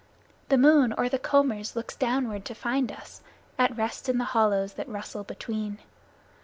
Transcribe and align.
The 0.49 0.57
moon, 0.57 0.95
o'er 0.97 1.09
the 1.09 1.19
combers, 1.19 1.75
looks 1.75 1.95
downward 1.95 2.43
to 2.45 2.55
find 2.55 2.91
us 2.91 3.21
At 3.59 3.77
rest 3.77 4.09
in 4.09 4.17
the 4.17 4.23
hollows 4.33 4.73
that 4.73 4.89
rustle 4.89 5.23
between. 5.23 5.77